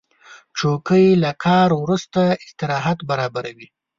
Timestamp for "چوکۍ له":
0.57-1.31